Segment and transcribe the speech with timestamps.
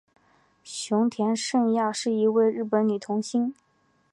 [0.63, 3.53] 熊田圣亚是一位日本女童星。